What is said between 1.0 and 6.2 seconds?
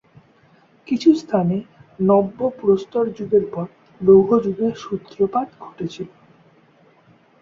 স্থানে, নব্য প্রস্তর যুগের পর লৌহ যুগের সূত্রপাত ঘটেছিল।